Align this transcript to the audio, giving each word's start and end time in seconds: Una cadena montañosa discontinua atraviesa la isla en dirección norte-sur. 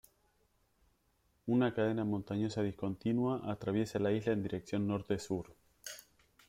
Una 1.45 1.75
cadena 1.75 2.03
montañosa 2.03 2.63
discontinua 2.63 3.43
atraviesa 3.45 3.99
la 3.99 4.11
isla 4.11 4.33
en 4.33 4.41
dirección 4.41 4.87
norte-sur. 4.87 5.55